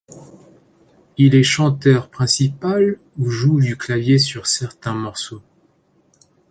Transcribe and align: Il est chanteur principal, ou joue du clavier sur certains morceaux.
Il 1.19 1.35
est 1.35 1.43
chanteur 1.43 2.09
principal, 2.09 2.97
ou 3.19 3.29
joue 3.29 3.59
du 3.59 3.77
clavier 3.77 4.17
sur 4.17 4.47
certains 4.47 4.95
morceaux. 4.95 5.43